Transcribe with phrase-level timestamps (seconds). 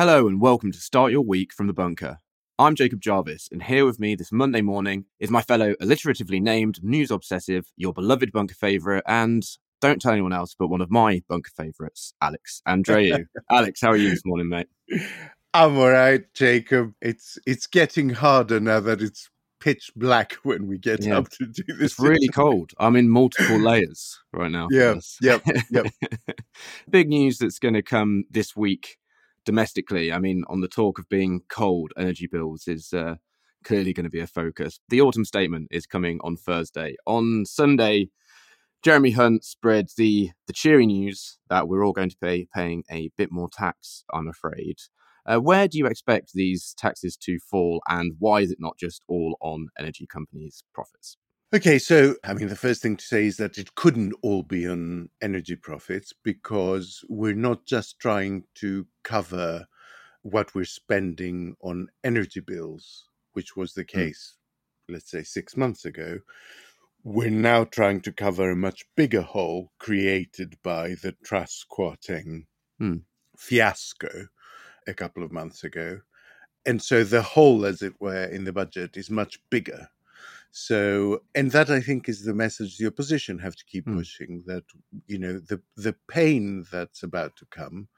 [0.00, 2.20] Hello and welcome to Start Your Week from the Bunker.
[2.58, 6.82] I'm Jacob Jarvis, and here with me this Monday morning is my fellow alliteratively named
[6.82, 9.44] news obsessive, your beloved bunker favourite, and
[9.82, 13.26] don't tell anyone else, but one of my bunker favourites, Alex Andreou.
[13.50, 14.68] Alex, how are you this morning, mate?
[15.52, 16.94] I'm all right, Jacob.
[17.02, 19.28] It's it's getting harder now that it's
[19.60, 21.18] pitch black when we get Yeah.
[21.18, 21.92] up to do this.
[21.92, 22.72] It's really cold.
[22.78, 24.68] I'm in multiple layers right now.
[24.70, 25.18] Yeah, Yes.
[25.20, 25.92] yep, yep.
[26.88, 28.96] Big news that's going to come this week
[29.44, 30.12] domestically.
[30.12, 33.16] I mean, on the talk of being cold, energy bills is uh,
[33.64, 34.80] clearly going to be a focus.
[34.88, 36.96] The autumn statement is coming on Thursday.
[37.06, 38.08] On Sunday,
[38.82, 43.10] Jeremy Hunt spread the the cheery news that we're all going to be paying a
[43.16, 44.04] bit more tax.
[44.12, 44.76] I'm afraid.
[45.26, 49.02] Uh, where do you expect these taxes to fall, and why is it not just
[49.06, 51.18] all on energy companies' profits?
[51.52, 54.68] Okay, so I mean, the first thing to say is that it couldn't all be
[54.68, 59.66] on energy profits because we're not just trying to cover
[60.22, 64.36] what we're spending on energy bills, which was the case,
[64.88, 66.20] let's say, six months ago.
[67.04, 72.46] We're now trying to cover a much bigger hole created by the Truss Kwarteng
[72.78, 73.04] Hmm.
[73.36, 74.28] fiasco
[74.86, 76.00] a couple of months ago.
[76.66, 79.88] And so the hole, as it were, in the budget is much bigger.
[80.52, 83.96] So, and that I think is the message the opposition have to keep Hmm.
[83.96, 84.64] pushing that,
[85.06, 87.88] you know, the, the pain that's about to come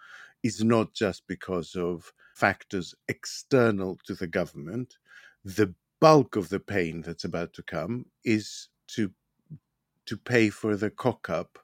[0.42, 4.98] is not just because of factors external to the government.
[5.45, 9.12] The bulk of the pain that's about to come is to
[10.07, 11.58] to pay for the cock up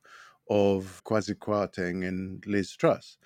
[0.51, 3.19] of Kwasi Kwarteng and Liz Truss.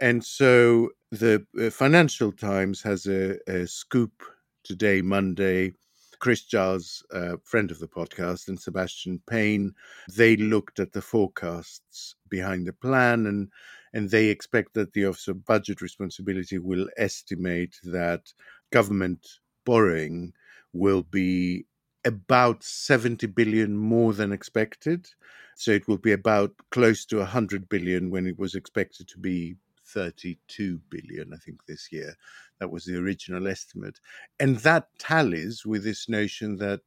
[0.00, 4.22] And so the uh, Financial Times has a, a scoop
[4.64, 5.72] today, Monday.
[6.18, 7.04] Chris Giles,
[7.44, 9.74] friend of the podcast, and Sebastian Payne,
[10.14, 13.50] they looked at the forecasts behind the plan and
[13.92, 18.32] and they expect that the Office of Budget Responsibility will estimate that
[18.70, 19.26] government
[19.64, 20.34] borrowing
[20.74, 21.64] will be
[22.04, 25.08] about 70 billion more than expected.
[25.56, 29.56] So it will be about close to 100 billion when it was expected to be
[29.86, 32.14] 32 billion, I think, this year.
[32.60, 34.00] That was the original estimate.
[34.40, 36.80] And that tallies with this notion that,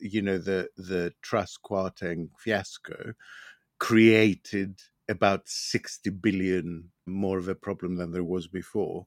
[0.00, 3.14] you know, the, the Truss Kwarteng fiasco
[3.78, 9.06] created about 60 billion more of a problem than there was before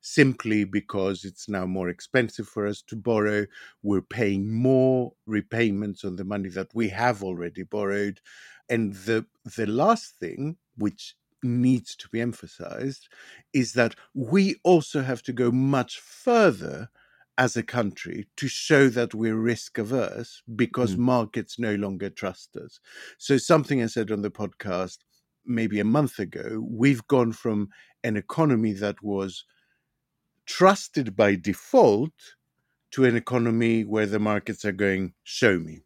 [0.00, 3.46] simply because it's now more expensive for us to borrow.
[3.82, 8.20] We're paying more repayments on the money that we have already borrowed.
[8.68, 9.26] And the
[9.56, 13.08] the last thing, which needs to be emphasized,
[13.52, 16.90] is that we also have to go much further
[17.38, 20.98] as a country to show that we're risk averse because Mm.
[20.98, 22.80] markets no longer trust us.
[23.18, 24.98] So something I said on the podcast
[25.46, 27.70] maybe a month ago, we've gone from
[28.04, 29.44] an economy that was
[30.44, 32.36] trusted by default
[32.92, 35.82] to an economy where the markets are going, show me.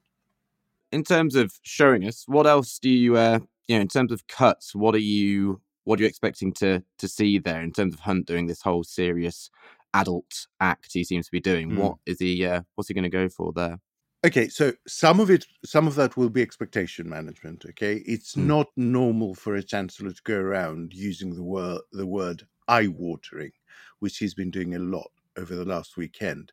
[0.92, 4.26] in terms of showing us, what else do you, uh, you know, in terms of
[4.26, 8.00] cuts, what are you, what are you expecting to to see there in terms of
[8.00, 9.50] Hunt doing this whole serious
[9.94, 11.70] adult act he seems to be doing?
[11.70, 11.76] Mm.
[11.76, 13.80] What is he, uh, what's he going to go for there?
[14.24, 17.64] Okay, so some of it, some of that will be expectation management.
[17.66, 18.46] Okay, it's Hmm.
[18.46, 23.52] not normal for a chancellor to go around using the word the word eye watering,
[23.98, 26.52] which he's been doing a lot over the last weekend,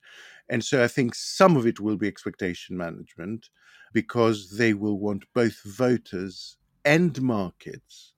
[0.49, 3.49] and so I think some of it will be expectation management
[3.93, 8.13] because they will want both voters and markets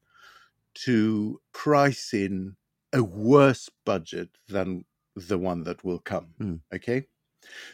[0.74, 2.56] to price in
[2.94, 6.36] a worse budget than the one that will come.
[6.38, 6.56] Hmm.
[6.74, 7.08] Okay.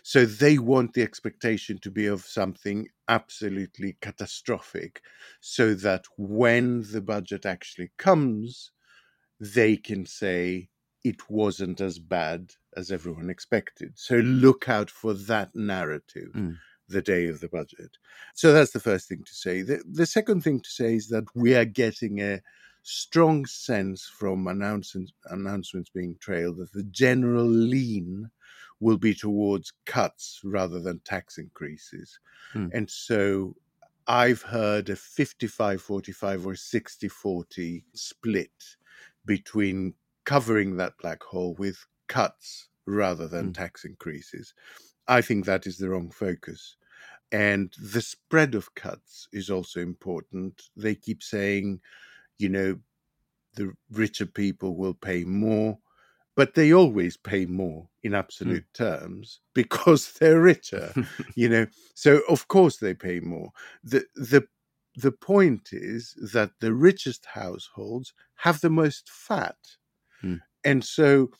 [0.03, 5.01] So they want the expectation to be of something absolutely catastrophic
[5.41, 8.71] so that when the budget actually comes,
[9.39, 10.69] they can say
[11.03, 13.97] it wasn't as bad as everyone expected.
[13.97, 16.59] So look out for that narrative Mm.
[16.89, 17.97] The day of the budget.
[18.33, 19.61] So that's the first thing to say.
[19.61, 22.41] The, the second thing to say is that we are getting a
[22.83, 28.31] strong sense from announcements, announcements being trailed that the general lean
[28.79, 32.19] will be towards cuts rather than tax increases.
[32.55, 32.71] Mm.
[32.73, 33.55] And so
[34.07, 38.77] I've heard a 55 45 or 60 40 split
[39.25, 39.93] between
[40.25, 43.53] covering that black hole with cuts rather than Mm.
[43.53, 44.53] tax increases.
[45.07, 46.77] I think that is the wrong focus.
[47.31, 50.63] And the spread of cuts is also important.
[50.75, 51.81] They keep saying,
[52.37, 52.79] you know,
[53.55, 55.77] the richer people will pay more,
[56.35, 60.93] but they always pay more in absolute terms because they're richer,
[61.35, 61.67] you know.
[61.93, 63.51] So of course they pay more.
[63.83, 64.47] The the
[64.95, 69.57] the point is that the richest households have the most fat.
[70.21, 70.35] Hmm.
[70.63, 71.31] And so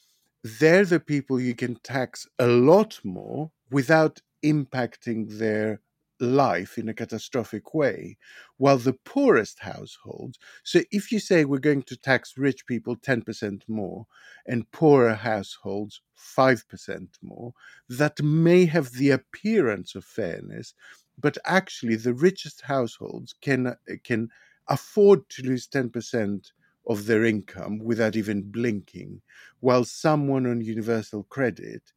[0.44, 5.82] they're the people you can tax a lot more without impacting their
[6.20, 8.18] life in a catastrophic way,
[8.58, 10.38] while the poorest households.
[10.64, 14.06] So if you say we're going to tax rich people 10% more
[14.46, 17.54] and poorer households 5% more,
[17.88, 20.74] that may have the appearance of fairness,
[21.18, 24.30] but actually the richest households can uh, can
[24.68, 26.52] afford to lose 10%
[26.90, 29.22] of their income without even blinking,
[29.62, 31.94] while someone on universal credit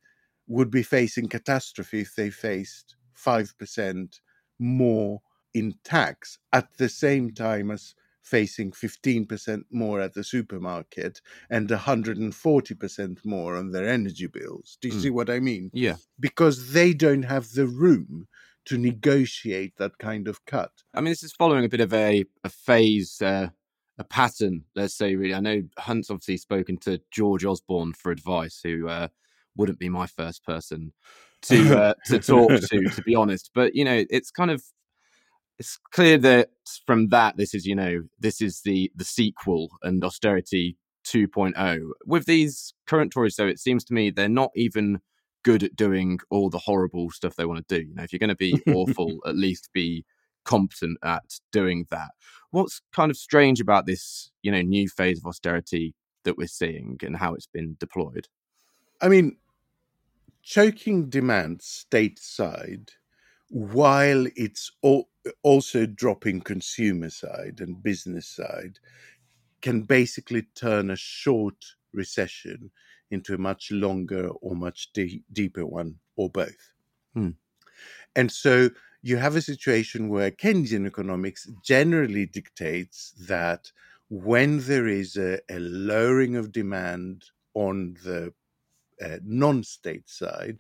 [0.47, 4.21] would be facing catastrophe if they faced 5%
[4.59, 5.23] more
[5.55, 13.25] in tax at the same time as facing 15% more at the supermarket and 140%
[13.25, 14.79] more on their energy bills.
[14.81, 15.03] Do you Mm.
[15.03, 15.73] see what I mean?
[15.73, 15.97] yeah.
[16.21, 18.29] Because they don't have the room
[18.67, 20.85] to negotiate that kind of cut.
[20.95, 23.49] I mean, this is following a bit of a, a phase, uh,
[24.03, 25.35] a pattern, let's say, really.
[25.35, 29.09] I know Hunt's obviously spoken to George Osborne for advice, who uh,
[29.57, 30.93] wouldn't be my first person
[31.43, 33.51] to uh, to talk to, to be honest.
[33.55, 34.63] But, you know, it's kind of,
[35.59, 36.51] it's clear that
[36.85, 40.77] from that, this is, you know, this is the, the sequel and austerity
[41.07, 41.81] 2.0.
[42.05, 45.01] With these current Tories, though, it seems to me they're not even
[45.45, 47.87] good at doing all the horrible stuff they want to do.
[47.87, 50.05] You know, if you're going to be awful, at least be
[50.45, 51.23] competent at
[51.53, 52.11] doing that.
[52.53, 55.95] What's kind of strange about this, you know, new phase of austerity
[56.25, 58.29] that we're seeing and how it's been deployed?
[59.01, 59.39] I mean,
[60.43, 62.91] choking demand stateside
[63.49, 65.09] while it's al-
[65.43, 68.79] also dropping consumer side and business side
[69.61, 71.57] can basically turn a short
[71.93, 72.71] recession
[73.11, 76.73] into a much longer or much de- deeper one or both.
[77.15, 77.31] Hmm.
[78.17, 78.71] And so
[79.03, 83.73] you have a situation where Keynesian economics generally dictates that
[84.09, 88.33] when there is a, a lowering of demand on the
[89.05, 90.59] uh, non state side,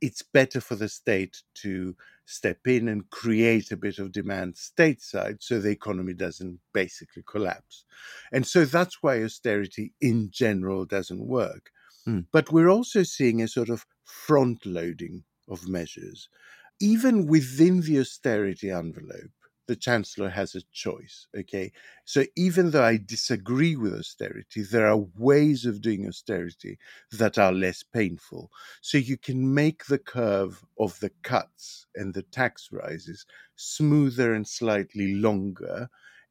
[0.00, 1.94] it's better for the state to
[2.26, 7.84] step in and create a bit of demand stateside so the economy doesn't basically collapse.
[8.32, 11.70] And so that's why austerity in general doesn't work.
[12.04, 12.20] Hmm.
[12.32, 16.28] But we're also seeing a sort of front loading of measures.
[16.80, 19.30] Even within the austerity envelope,
[19.66, 21.26] the chancellor has a choice.
[21.36, 21.72] Okay.
[22.04, 26.78] So even though I disagree with austerity, there are ways of doing austerity
[27.12, 28.50] that are less painful.
[28.80, 33.26] So you can make the curve of the cuts and the tax rises
[33.56, 35.88] smoother and slightly longer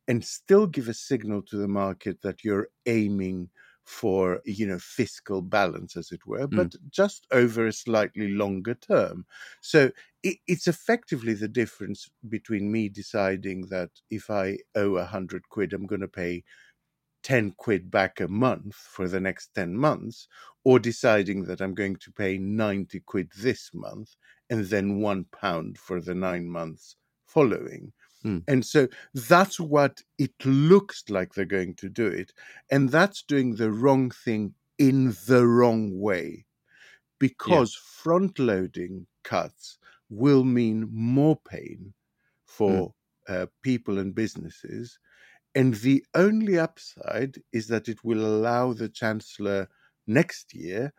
[0.08, 3.50] and still give a signal to the market that you're aiming
[3.86, 6.56] for you know fiscal balance as it were mm.
[6.56, 9.26] but just over a slightly longer term.
[9.62, 9.92] So
[10.24, 15.72] it, it's effectively the difference between me deciding that if i owe a hundred quid
[15.72, 16.44] i'm going to pay
[17.24, 20.28] 10 quid back a month for the next 10 months
[20.64, 24.16] or deciding that i'm going to pay 90 quid this month
[24.50, 26.96] and then one pound for the nine months
[27.28, 27.92] following
[28.26, 28.40] Hmm.
[28.48, 32.34] and so that's what it looks like they're going to do it
[32.72, 36.46] and that's doing the wrong thing in the wrong way
[37.20, 39.78] because front loading cuts
[40.10, 41.94] will mean more pain
[42.46, 42.94] for
[43.28, 45.00] uh, people and businesses
[45.56, 49.70] and the only upside is that it will allow the chancellor
[50.08, 50.94] next year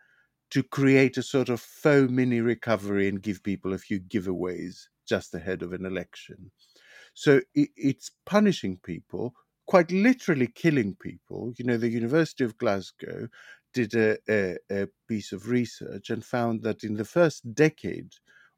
[0.51, 5.33] to create a sort of faux mini recovery and give people a few giveaways just
[5.35, 6.51] ahead of an election.
[7.17, 9.33] So it, it's punishing people,
[9.65, 11.51] quite literally killing people.
[11.57, 13.29] You know, the University of Glasgow
[13.73, 18.11] did a, a, a piece of research and found that in the first decade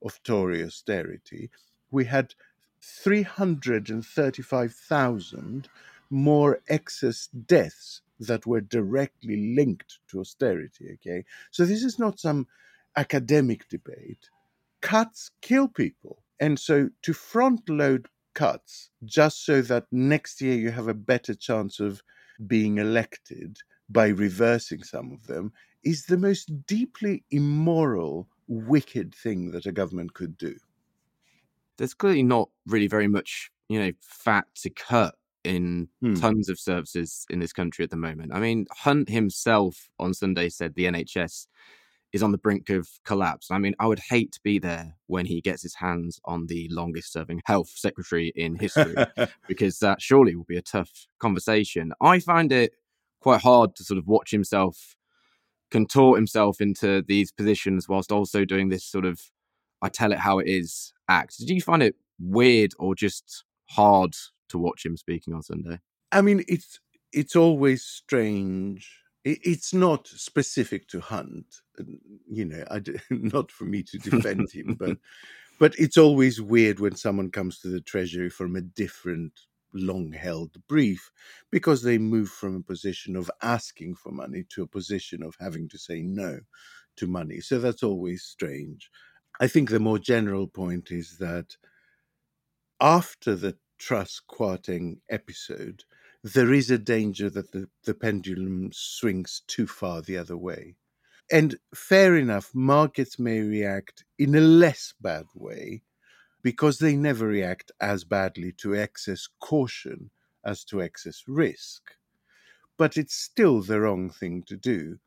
[0.04, 1.50] of Tory austerity,
[1.90, 2.34] we had
[2.82, 5.70] 335,000
[6.10, 10.90] more excess deaths that were directly linked to austerity.
[10.96, 11.24] Okay.
[11.50, 12.46] So this is not some
[12.98, 14.30] academic debate.
[14.82, 16.24] Cuts kill people.
[16.42, 21.34] And so to front load cuts just so that next year you have a better
[21.34, 22.02] chance of
[22.48, 23.58] being elected
[23.90, 25.52] by reversing some of them
[25.84, 30.56] is the most deeply immoral, wicked thing that a government could do.
[31.78, 36.14] There's clearly not really very much, you know, fat to cut in Hmm.
[36.14, 38.34] tons of services in this country at the moment.
[38.34, 41.48] I mean, Hunt himself on Sunday said the NHS
[42.12, 43.52] is on the brink of collapse.
[43.52, 46.68] I mean, I would hate to be there when he gets his hands on the
[46.72, 48.96] longest serving health secretary in history,
[49.48, 51.94] because that surely will be a tough conversation.
[52.02, 52.74] I find it
[53.20, 54.96] quite hard to sort of watch himself
[55.72, 59.22] contort himself into these positions whilst also doing this sort of
[59.82, 61.38] I tell it how it is act.
[61.38, 64.16] Did you find it weird or just hard
[64.50, 65.80] to watch him speaking on Sunday?
[66.12, 66.80] I mean, it's
[67.14, 68.92] it's always strange.
[69.24, 71.46] It, it's not specific to Hunt,
[71.80, 71.84] uh,
[72.30, 72.64] you know.
[72.72, 74.98] I, not for me to defend him, but
[75.60, 79.34] but it's always weird when someone comes to the Treasury from a different
[79.74, 81.12] long-held brief
[81.52, 85.70] because they move from a position of asking for money to a position of having
[85.70, 86.40] to say no
[86.96, 87.40] to money.
[87.42, 88.90] So that's always strange.
[89.40, 91.56] I think the more general point is that
[92.82, 95.84] after the Truss Kwarteng episode,
[96.24, 100.76] there is a danger that the, the pendulum swings too far the other way.
[101.32, 105.84] And fair enough, markets may react in a less bad way
[106.42, 110.10] because they never react as badly to excess caution
[110.44, 111.82] as to excess risk.
[112.78, 114.98] But it's still the wrong thing to do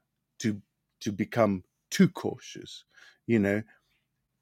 [0.40, 0.60] to,
[1.00, 2.84] to become too cautious.
[3.26, 3.62] You know,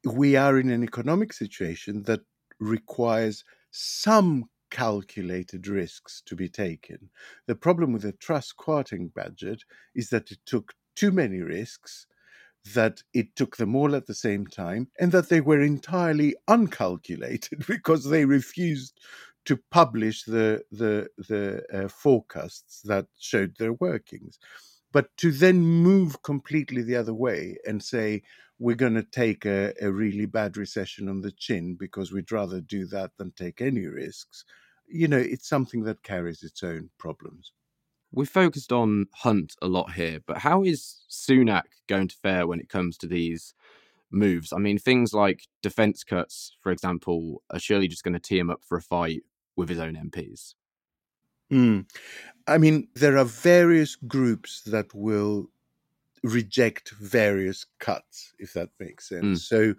[0.05, 2.21] we are in an economic situation that
[2.59, 7.09] requires some calculated risks to be taken.
[7.45, 9.63] The problem with the Truss Kwarteng budget
[9.93, 12.07] is that it took too many risks,
[12.73, 17.65] that it took them all at the same time, and that they were entirely uncalculated
[17.67, 18.99] because they refused
[19.45, 24.39] to publish the the the uh, forecasts that showed their workings.
[24.91, 28.23] But to then move completely the other way and say
[28.61, 32.61] we're going to take a, a really bad recession on the chin because we'd rather
[32.61, 34.45] do that than take any risks,
[34.87, 37.53] you know, it's something that carries its own problems.
[38.11, 42.59] We've focused on Hunt a lot here, but how is Sunak going to fare when
[42.59, 43.55] it comes to these
[44.11, 44.53] moves?
[44.53, 48.51] I mean, things like defence cuts, for example, are surely just going to tee him
[48.51, 49.23] up for a fight
[49.55, 50.53] with his own MPs.
[51.51, 51.89] Mm.
[52.47, 55.49] I mean, there are various groups that will
[56.23, 59.25] reject various cuts, if that makes sense.
[59.25, 59.37] Mm.
[59.37, 59.73] So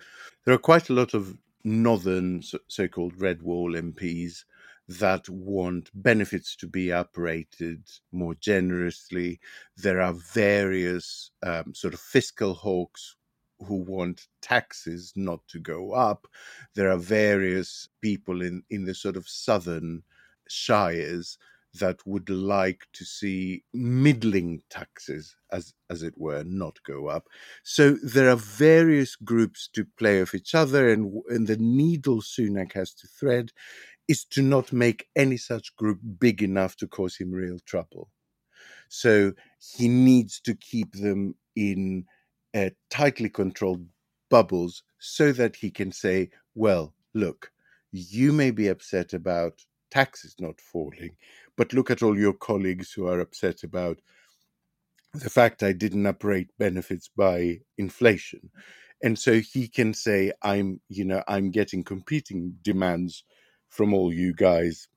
[0.44, 4.44] there are quite a lot of northern so called red wall MPs
[4.88, 9.40] that want benefits to be uprated more generously.
[9.76, 13.16] There are various um, sort of fiscal hawks
[13.60, 16.26] who want taxes not to go up.
[16.74, 20.02] There are various people in, in the sort of southern
[20.48, 21.38] shires
[21.80, 27.28] that would like to see middling taxes, as as it were, not go up.
[27.62, 32.72] So there are various groups to play off each other, and and the needle Sunak
[32.72, 33.52] has to thread
[34.08, 38.10] is to not make any such group big enough to cause him real trouble.
[38.88, 39.32] So
[39.76, 42.04] he needs to keep them in
[42.54, 43.86] uh, tightly controlled
[44.28, 47.52] bubbles so that he can say, well, look,
[47.92, 51.14] you may be upset about taxes not falling,
[51.56, 54.00] but look at all your colleagues who are upset about
[55.12, 58.50] the fact I didn't uprate benefits by inflation.
[59.02, 63.24] And so he can say, I'm, you know, I'm getting competing demands
[63.68, 64.88] from all you guys,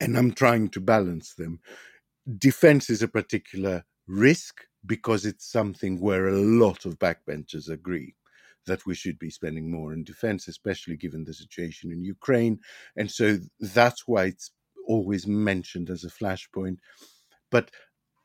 [0.00, 1.60] and I'm trying to balance them.
[2.38, 8.14] Defense is a particular risk because it's something where a lot of backbenchers agree
[8.66, 12.60] that we should be spending more in defense, especially given the situation in Ukraine.
[12.96, 14.50] And so that's why it's
[14.86, 16.78] always mentioned as a flashpoint.
[17.50, 17.70] But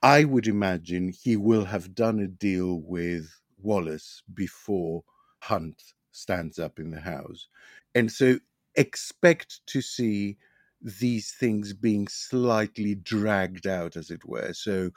[0.01, 3.29] I would imagine he will have done a deal with
[3.61, 5.03] Wallace before
[5.41, 5.81] Hunt
[6.11, 7.47] stands up in the House.
[7.93, 8.39] And so
[8.75, 10.37] expect to see
[10.81, 14.53] these things being slightly dragged out, as it were.
[14.53, 14.91] So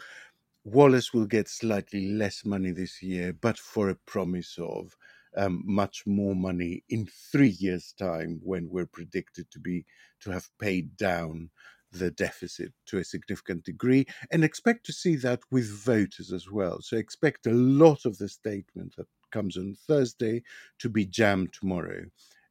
[0.64, 4.96] Wallace will get slightly less money this year, but for a promise of
[5.36, 9.84] um, much more money in three years' time when we're predicted to be
[10.20, 11.50] to have paid down
[11.92, 16.80] the deficit to a significant degree and expect to see that with voters as well.
[16.80, 20.42] So expect a lot of the statement that comes on Thursday
[20.78, 22.04] to be jammed tomorrow.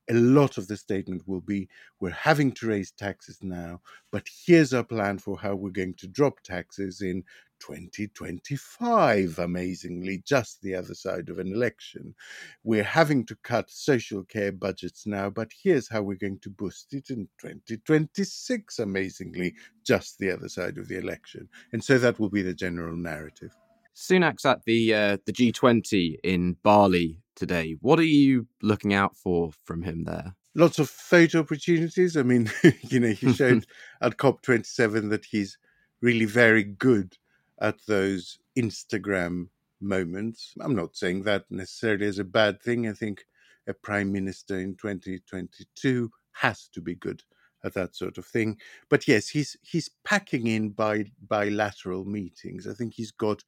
[0.10, 1.70] A lot of the statement will be
[2.00, 6.08] we're having to raise taxes now, but here's our plan for how we're going to
[6.08, 7.24] drop taxes in
[7.62, 12.14] 2025, amazingly, just the other side of an election.
[12.64, 16.94] We're having to cut social care budgets now, but here's how we're going to boost
[16.94, 19.54] it in 2026, amazingly,
[19.86, 21.48] just the other side of the election.
[21.72, 23.56] And so that will be the general narrative.
[23.96, 27.76] Sunak's at the uh, the G20 in Bali today.
[27.82, 30.36] What are you looking out for from him there?
[30.56, 32.18] Lots of photo opportunities.
[32.18, 32.50] I mean,
[32.82, 33.66] you know, he showed
[34.02, 35.58] at COP27 that he's
[36.02, 37.16] really very good
[37.62, 39.48] at those Instagram
[39.80, 40.54] moments.
[40.60, 42.88] I'm not saying that necessarily as a bad thing.
[42.88, 43.26] I think
[43.68, 47.24] a prime minister in 2022 has to be good
[47.64, 48.58] at that sort of thing.
[48.90, 52.68] But yes, he's he's packing in by bilateral meetings.
[52.68, 53.44] I think he's got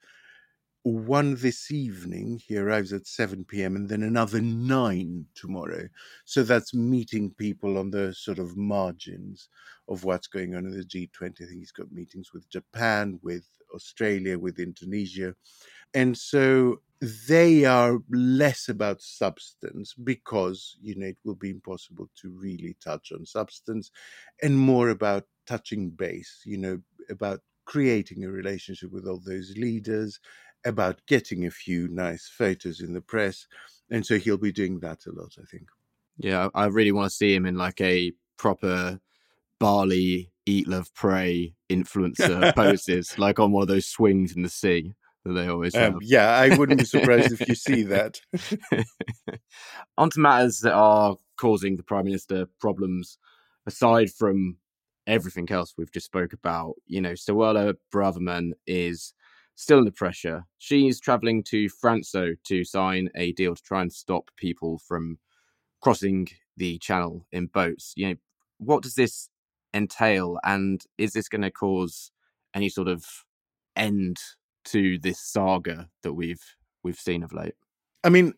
[0.84, 2.40] one this evening.
[2.46, 3.76] He arrives at 7 p.m.
[3.76, 5.88] and then another nine tomorrow.
[6.26, 9.50] So that's meeting people on the sort of margins
[9.88, 11.44] of what's going on in the G20.
[11.44, 15.36] I think he's got meetings with Japan, with Australia, with Indonesia.
[15.94, 16.82] And so
[17.28, 23.12] they are less about substance because, you know, it will be impossible to really touch
[23.12, 23.92] on substance
[24.42, 30.20] and more about touching base, you know, about creating a relationship with all those leaders,
[30.66, 33.48] about getting a few nice photos in the press.
[33.90, 35.68] And so he'll be doing that a lot, I think.
[36.18, 39.00] Yeah, I really want to see him in like a proper
[39.60, 44.94] Bali eat, love, pray influencer poses, like on one of those swings in the sea
[45.26, 45.94] that they always have.
[45.94, 48.20] Um, yeah, I wouldn't be surprised if you see that.
[49.98, 53.18] on to matters that are causing the Prime Minister problems,
[53.66, 54.58] aside from
[55.08, 56.76] everything else we've just spoke about.
[56.88, 59.14] You know, Suella Braverman is
[59.56, 60.46] still under pressure.
[60.58, 65.20] She's traveling to France, though, to sign a deal to try and stop people from
[65.82, 67.94] crossing the channel in boats.
[67.96, 68.16] You know,
[68.58, 69.30] what does this
[69.74, 72.12] entail, and is this going to cause
[72.54, 73.06] any sort of
[73.76, 74.18] end
[74.66, 76.44] to this saga that we've
[76.84, 77.56] we've seen of late?
[78.04, 78.34] I mean,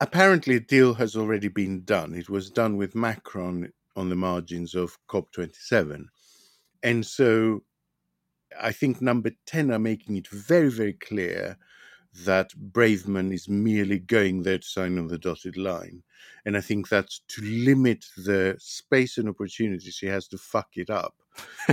[0.00, 2.14] apparently a deal has already been done.
[2.14, 6.04] It was done with Macron on the margins of COP27.
[6.82, 7.62] And so
[8.60, 11.58] I think number 10 are making it very, very clear
[12.24, 16.02] that Braverman is merely going there to sign on the dotted line.
[16.44, 20.90] And I think that's to limit the space and opportunity she has to fuck it
[20.90, 21.14] up.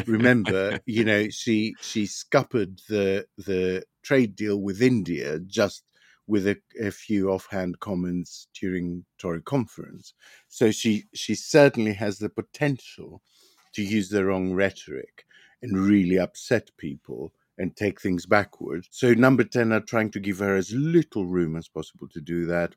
[0.08, 5.84] Remember, you know, she she scuppered the the trade deal with India just
[6.26, 10.14] with a, a, few offhand comments during Tory conference.
[10.48, 13.22] So she she certainly has the potential
[13.74, 15.26] to use the wrong rhetoric
[15.62, 18.88] and really upset people and take things backward.
[18.90, 22.46] So number 10 are trying to give her as little room as possible to do
[22.48, 22.76] that.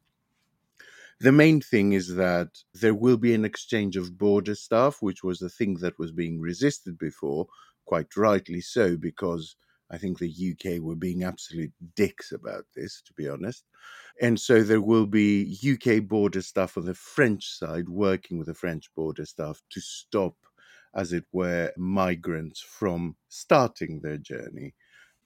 [1.20, 5.38] The main thing is that there will be an exchange of border staff, which was
[5.38, 7.46] the thing that was being resisted before,
[7.86, 9.56] quite rightly so, because
[9.90, 13.64] I think the UK were being absolute dicks about this, to be honest.
[14.20, 18.54] And so there will be UK border staff on the French side working with the
[18.54, 20.34] French border staff to stop
[20.94, 24.74] as it were, migrants from starting their journey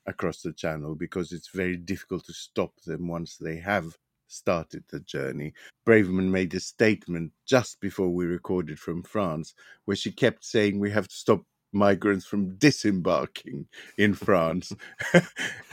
[0.06, 3.96] across the channel because it's very difficult to stop them once they have
[4.28, 5.52] started the journey.
[5.86, 9.54] Braverman made a statement just before we recorded from France
[9.84, 14.72] where she kept saying we have to stop migrants from disembarking in France.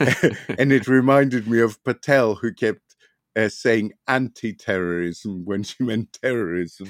[0.00, 2.96] and it reminded me of Patel, who kept
[3.36, 6.88] uh, saying anti terrorism when she meant terrorism.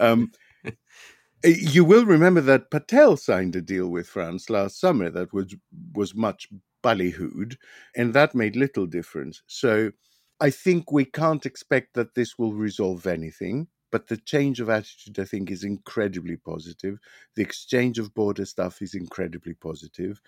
[0.00, 0.32] Um,
[1.44, 5.54] Uh, you will remember that Patel signed a deal with France last summer that was
[5.94, 6.48] was much
[6.82, 7.56] ballyhooed,
[7.96, 9.42] and that made little difference.
[9.46, 9.92] So
[10.40, 13.68] I think we can't expect that this will resolve anything.
[13.90, 16.98] But the change of attitude, I think, is incredibly positive.
[17.36, 20.20] The exchange of border stuff is incredibly positive.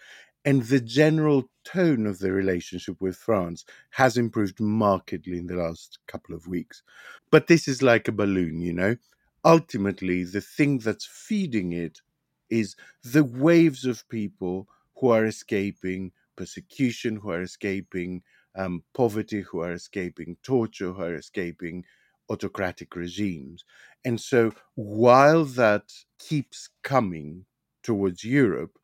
[0.45, 5.99] And the general tone of the relationship with France has improved markedly in the last
[6.09, 6.83] couple of weeks.
[7.31, 8.97] But this is like a balloon, you know?
[9.45, 12.01] Ultimately the thing that's feeding it
[12.49, 18.23] is the waves of people who are escaping persecution, who are escaping
[18.57, 21.85] um, poverty, who are escaping torture, who are escaping
[22.29, 23.65] autocratic regimes.
[24.05, 27.47] And so while that keeps coming
[27.83, 28.79] towards Europe,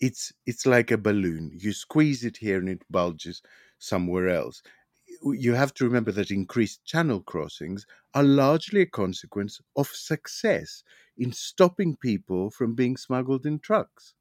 [0.00, 1.50] it's it's like a balloon.
[1.54, 3.42] You squeeze it here and it bulges
[3.78, 4.62] somewhere else
[5.24, 10.82] you have to remember that increased channel crossings are largely a consequence of success
[11.18, 14.14] in stopping people from being smuggled in trucks.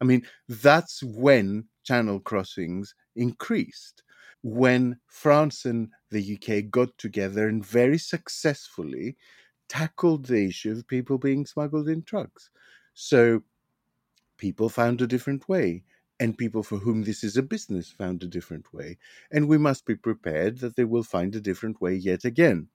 [0.00, 4.02] I mean, that's when channel crossings increased,
[4.42, 9.16] when France and the UK got together and very successfully
[9.68, 12.50] tackled the issue of people being smuggled in trucks.
[12.94, 13.42] So
[14.38, 15.82] people found a different way
[16.20, 18.98] and people for whom this is a business found a different way.
[19.30, 22.68] And we must be prepared that they will find a different way yet again.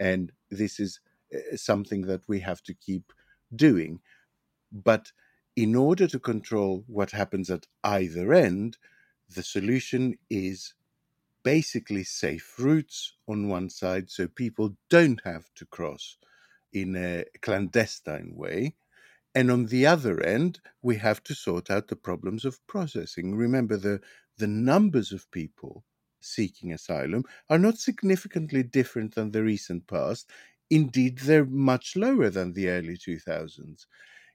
[0.00, 1.00] And this is
[1.32, 3.12] eh, something that we have to keep
[3.54, 4.00] doing.
[4.72, 5.12] But
[5.56, 8.78] in order to control what happens at either end,
[9.30, 10.74] The solution is
[11.42, 16.18] basically safe routes on one side so people don't have to cross
[16.72, 18.74] in a clandestine way.
[19.36, 23.36] And on the other end, we have to sort out the problems of processing.
[23.36, 24.00] Remember, the,
[24.38, 25.84] the numbers of people
[26.22, 30.30] seeking asylum are not significantly different than the recent past.
[30.70, 33.84] Indeed, they're much lower than the early 2000s.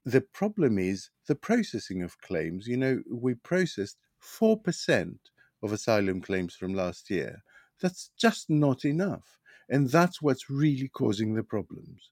[0.05, 2.67] The problem is the processing of claims.
[2.67, 5.15] You know, we processed 4%
[5.63, 7.41] of asylum claims from last year.
[7.81, 9.39] That's just not enough.
[9.67, 12.11] And that's what's really causing the problems.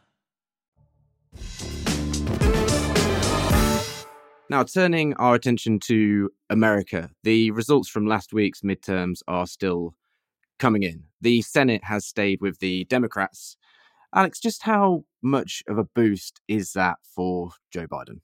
[4.51, 9.95] Now, turning our attention to America, the results from last week's midterms are still
[10.59, 11.05] coming in.
[11.21, 13.55] The Senate has stayed with the Democrats.
[14.13, 18.19] Alex, just how much of a boost is that for Joe Biden?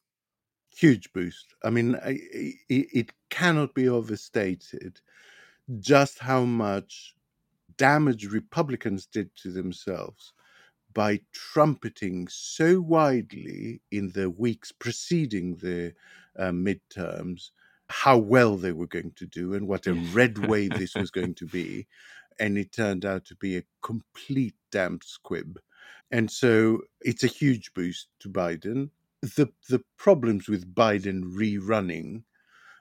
[0.76, 1.46] Huge boost.
[1.64, 5.00] I mean, it cannot be overstated
[5.80, 7.16] just how much
[7.78, 10.34] damage Republicans did to themselves
[10.98, 15.94] by trumpeting so widely in the weeks preceding the
[16.40, 17.52] uh, midterms
[17.88, 21.36] how well they were going to do and what a red wave this was going
[21.36, 21.86] to be.
[22.40, 25.60] And it turned out to be a complete damp squib.
[26.10, 28.90] And so it's a huge boost to Biden.
[29.22, 32.24] The the problems with Biden rerunning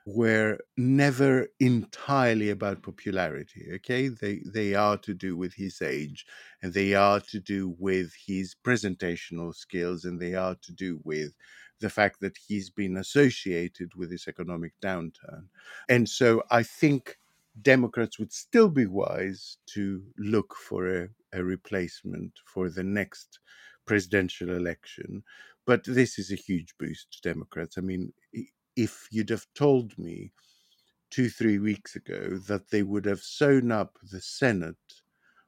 [0.07, 4.09] were never entirely about popularity okay?
[4.09, 6.25] They they are to do with his age
[6.63, 11.35] and they are to do with his presentational skills and they are to do with
[11.81, 15.49] the fact that he's been associated with this economic downturn.
[15.89, 17.19] And so i think
[17.61, 23.41] democrats would still be wise to look for a, a replacement for the next
[23.87, 25.23] presidential election
[25.65, 27.77] but this is a huge boost to democrats.
[27.77, 28.13] I mean
[28.77, 30.33] if you'd have told me
[31.11, 34.77] two, three weeks ago that they would have sewn up the Senate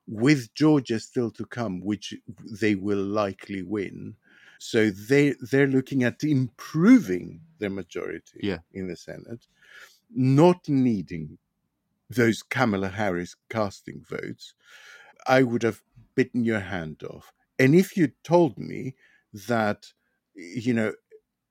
[0.07, 2.15] with Georgia still to come, which
[2.51, 4.17] they will likely win.
[4.59, 8.59] So they they're looking at improving their majority yeah.
[8.73, 9.47] in the Senate,
[10.11, 11.39] not needing
[12.11, 14.55] those Kamala Harris casting votes.
[15.27, 15.83] I would have
[16.15, 17.33] bitten your hand off.
[17.59, 18.95] And if you told me
[19.49, 19.93] that,
[20.35, 20.95] you know,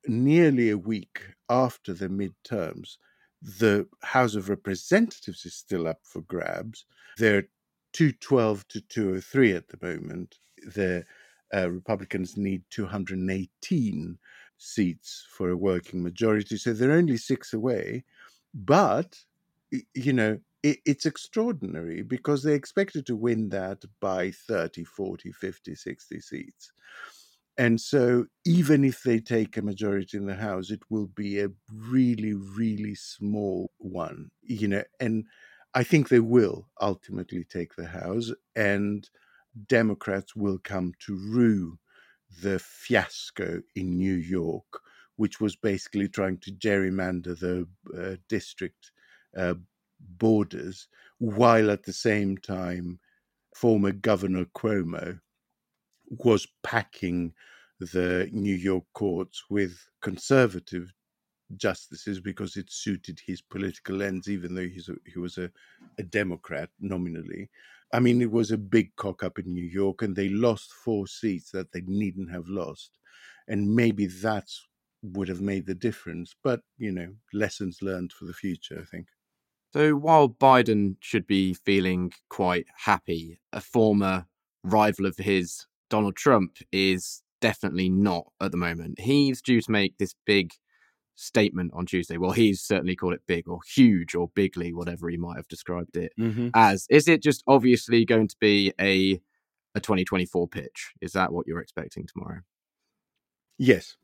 [0.06, 2.96] nearly a week after the midterms,
[3.40, 6.84] the House of Representatives is still up for grabs.
[7.18, 7.48] They're
[7.92, 10.38] 212 to 203 at the moment.
[10.74, 11.04] The
[11.54, 14.18] uh, Republicans need 218
[14.58, 18.04] seats for a working majority, so they're only six away.
[18.54, 19.16] But,
[19.94, 25.74] you know, it, it's extraordinary because they expected to win that by 30, 40, 50,
[25.74, 26.72] 60 seats.
[27.58, 31.50] And so, even if they take a majority in the House, it will be a
[31.72, 34.84] really, really small one, you know.
[35.00, 35.26] And
[35.74, 39.10] I think they will ultimately take the House, and
[39.66, 41.78] Democrats will come to rue
[42.42, 44.80] the fiasco in New York,
[45.16, 47.68] which was basically trying to gerrymander the
[47.98, 48.92] uh, district
[49.36, 49.54] uh,
[50.00, 53.00] borders, while at the same time,
[53.54, 55.20] former Governor Cuomo
[56.10, 57.34] was packing
[57.80, 60.92] the New York courts with conservative
[61.56, 65.50] justices because it suited his political ends, even though a, he was a,
[65.98, 67.50] a Democrat nominally.
[67.92, 71.06] I mean, it was a big cock up in New York, and they lost four
[71.06, 72.98] seats that they needn't have lost.
[73.46, 74.48] And maybe that
[75.02, 76.34] would have made the difference.
[76.42, 79.06] But, you know, lessons learned for the future, I think.
[79.72, 84.26] So while Biden should be feeling quite happy, a former
[84.64, 89.00] rival of his, Donald Trump, is definitely not at the moment.
[89.00, 90.52] He's due to make this big
[91.14, 92.16] statement on Tuesday.
[92.16, 95.96] Well, he's certainly called it big or huge or bigly, whatever he might have described
[95.96, 96.48] it mm-hmm.
[96.54, 96.86] as.
[96.90, 99.20] Is it just obviously going to be a
[99.74, 100.92] a 2024 pitch?
[101.00, 102.40] Is that what you're expecting tomorrow?
[103.58, 103.96] Yes.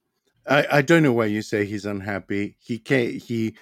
[0.46, 2.56] I, I don't know why you say he's unhappy.
[2.60, 3.56] He came, he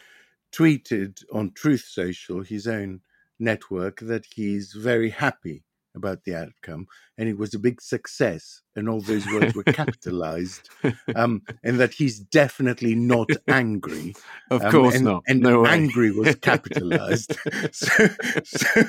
[0.53, 3.01] tweeted on Truth Social, his own
[3.39, 6.87] network, that he's very happy about the outcome,
[7.19, 10.69] and it was a big success, and all those words were capitalized,
[11.15, 14.15] um, and that he's definitely not angry.
[14.51, 15.23] Of um, course and, not.
[15.27, 17.37] And no angry was capitalized.
[17.73, 18.09] so,
[18.45, 18.85] so,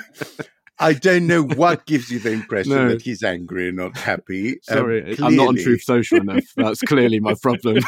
[0.78, 2.90] I don't know what gives you the impression no.
[2.90, 4.54] that he's angry and not happy.
[4.54, 6.44] Um, Sorry, um, I'm not on Truth Social enough.
[6.58, 7.82] That's clearly my problem.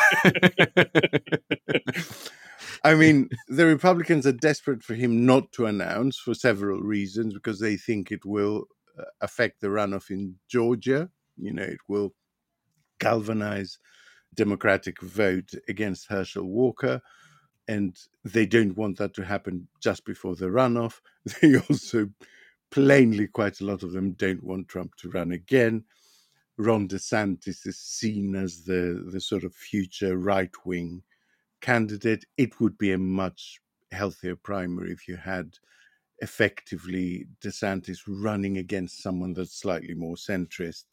[2.85, 7.59] I mean, the Republicans are desperate for him not to announce for several reasons because
[7.59, 8.67] they think it will
[9.21, 11.09] affect the runoff in Georgia.
[11.37, 12.13] You know, it will
[12.99, 13.79] galvanize
[14.33, 17.01] Democratic vote against Herschel Walker.
[17.67, 21.01] And they don't want that to happen just before the runoff.
[21.41, 22.09] They also
[22.71, 25.85] plainly, quite a lot of them don't want Trump to run again.
[26.57, 31.01] Ron DeSantis is seen as the, the sort of future right wing
[31.61, 33.59] candidate, it would be a much
[33.91, 35.57] healthier primary if you had
[36.19, 40.85] effectively DeSantis running against someone that's slightly more centrist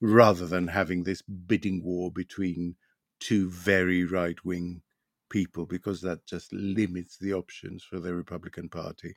[0.00, 2.74] rather than having this bidding war between
[3.18, 4.80] two very right wing
[5.28, 9.14] people because that just limits the options for the Republican Party.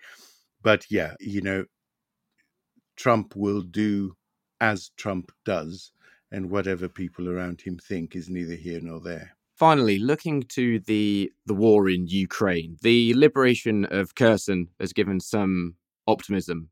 [0.62, 1.66] But yeah, you know,
[2.96, 4.16] Trump will do
[4.62, 5.92] as Trump does,
[6.32, 9.36] and whatever people around him think is neither here nor there.
[9.56, 15.76] Finally, looking to the the war in Ukraine, the liberation of Kherson has given some
[16.08, 16.70] optimism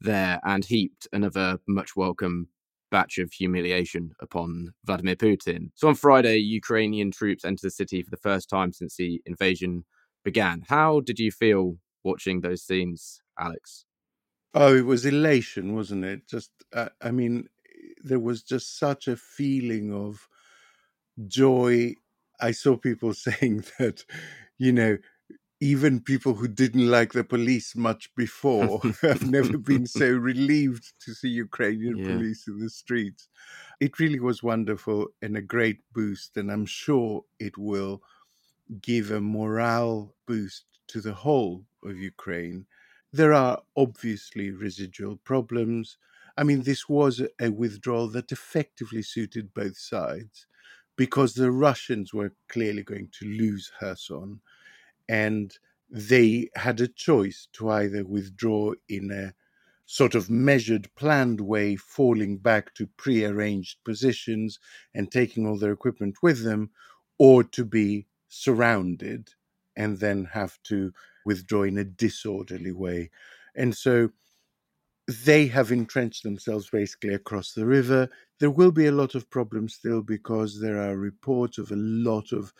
[0.00, 2.48] there and heaped another much welcome
[2.90, 5.70] batch of humiliation upon Vladimir Putin.
[5.74, 9.84] So on Friday, Ukrainian troops entered the city for the first time since the invasion
[10.24, 10.64] began.
[10.68, 13.84] How did you feel watching those scenes, Alex?
[14.54, 16.26] Oh, it was elation, wasn't it?
[16.28, 17.48] Just, uh, I mean,
[18.02, 20.26] there was just such a feeling of
[21.28, 21.94] joy
[22.40, 24.04] I saw people saying that,
[24.58, 24.98] you know,
[25.60, 31.14] even people who didn't like the police much before have never been so relieved to
[31.14, 32.06] see Ukrainian yeah.
[32.06, 33.28] police in the streets.
[33.78, 38.02] It really was wonderful and a great boost, and I'm sure it will
[38.80, 42.66] give a morale boost to the whole of Ukraine.
[43.12, 45.98] There are obviously residual problems.
[46.36, 50.46] I mean, this was a withdrawal that effectively suited both sides
[51.00, 54.38] because the Russians were clearly going to lose Kherson,
[55.08, 55.56] and
[55.88, 59.32] they had a choice to either withdraw in a
[59.86, 64.58] sort of measured, planned way, falling back to pre-arranged positions
[64.94, 66.68] and taking all their equipment with them,
[67.16, 69.30] or to be surrounded
[69.76, 70.92] and then have to
[71.24, 73.10] withdraw in a disorderly way.
[73.56, 74.10] And so
[75.10, 78.08] they have entrenched themselves basically across the river.
[78.38, 82.32] There will be a lot of problems still because there are reports of a lot
[82.32, 82.52] of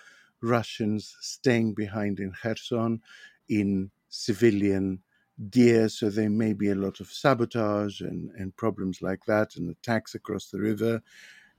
[0.43, 3.03] Russians staying behind in Kherson
[3.49, 5.01] in civilian
[5.51, 5.89] gear.
[5.89, 10.17] So there may be a lot of sabotage and, and problems like that and attacks
[10.17, 11.01] across the river.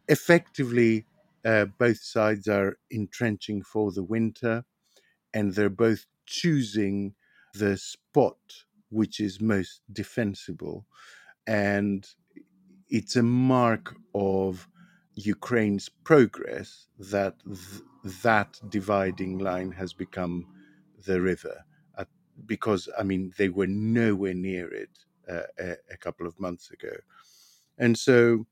[0.09, 1.05] Effectively,
[1.45, 4.65] uh, both sides are entrenching for the winter
[5.33, 7.13] and they're both choosing
[7.53, 8.37] the spot
[8.91, 10.85] which is most defensible.
[11.47, 12.07] And
[12.89, 14.67] it's a mark of
[15.15, 17.83] Ukraine's progress that th-
[18.23, 20.47] that dividing line has become
[21.05, 21.63] the river.
[21.97, 22.05] Uh,
[22.45, 24.89] because, I mean, they were nowhere near it
[25.29, 26.93] uh, a, a couple of months ago.
[27.77, 28.45] And so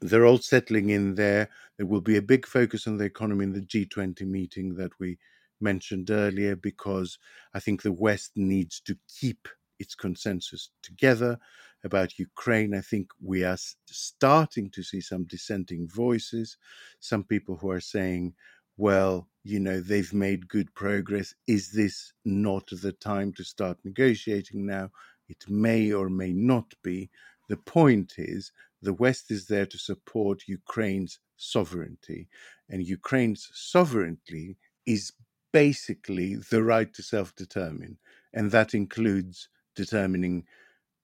[0.00, 1.48] they're all settling in there.
[1.76, 5.18] There will be a big focus on the economy in the G20 meeting that we
[5.60, 7.18] mentioned earlier, because
[7.54, 11.38] I think the West needs to keep its consensus together
[11.84, 12.74] about Ukraine.
[12.74, 16.56] I think we are starting to see some dissenting voices,
[17.00, 18.34] some people who are saying,
[18.76, 21.34] well, you know, they've made good progress.
[21.46, 24.90] Is this not the time to start negotiating now?
[25.28, 27.10] It may or may not be.
[27.48, 32.28] The point is, the West is there to support Ukraine's sovereignty,
[32.68, 35.12] and Ukraine's sovereignty is
[35.54, 37.96] basically the right to self determine,
[38.34, 40.44] and that includes determining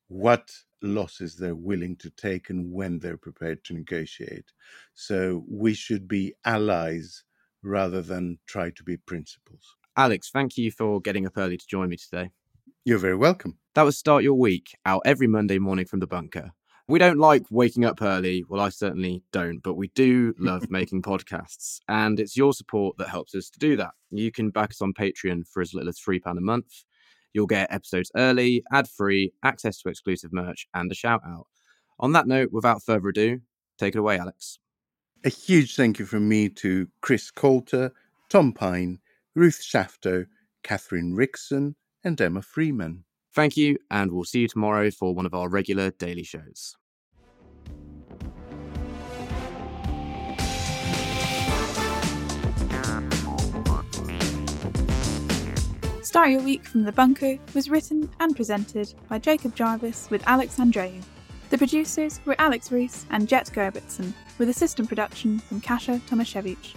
[0.09, 0.51] what
[0.83, 4.47] losses they're willing to take and when they're prepared to negotiate.
[4.93, 7.23] So we should be allies
[7.63, 9.77] rather than try to be principals.
[9.97, 12.31] Alex, thank you for getting up early to join me today.
[12.85, 13.59] You're very welcome.
[13.75, 16.53] That was Start Your Week, out every Monday morning from the bunker.
[16.91, 18.45] We don't like waking up early.
[18.49, 21.79] Well, I certainly don't, but we do love making podcasts.
[21.87, 23.93] And it's your support that helps us to do that.
[24.11, 26.83] You can back us on Patreon for as little as £3 a month.
[27.33, 31.47] You'll get episodes early, ad free, access to exclusive merch, and a shout out.
[32.01, 33.39] On that note, without further ado,
[33.79, 34.59] take it away, Alex.
[35.25, 37.93] A huge thank you from me to Chris Coulter,
[38.29, 38.99] Tom Pine,
[39.37, 40.27] Ruth Shafto,
[40.65, 43.05] Catherine Rickson, and Emma Freeman.
[43.33, 46.75] Thank you, and we'll see you tomorrow for one of our regular daily shows.
[56.11, 60.57] Start Your Week from the Bunker was written and presented by Jacob Jarvis with Alex
[60.57, 61.01] Andreou.
[61.51, 66.75] The producers were Alex Rees and Jet Gerbertson, with assistant production from Kasia Tomasiewicz.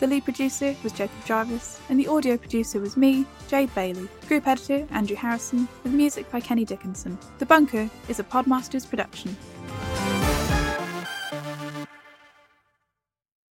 [0.00, 4.08] The lead producer was Jacob Jarvis, and the audio producer was me, Jade Bailey.
[4.26, 7.16] Group editor Andrew Harrison, with music by Kenny Dickinson.
[7.38, 9.36] The Bunker is a Podmasters production.